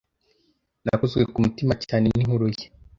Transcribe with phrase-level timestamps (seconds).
[0.83, 2.65] Nakozwe ku mutima cyane n'inkuru ye.